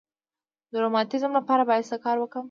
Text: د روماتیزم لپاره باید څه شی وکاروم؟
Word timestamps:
د 0.71 0.73
روماتیزم 0.83 1.31
لپاره 1.39 1.63
باید 1.69 1.83
څه 1.89 1.97
شی 1.97 2.01
وکاروم؟ 2.19 2.39